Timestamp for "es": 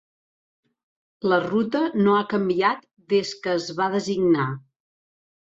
3.61-3.69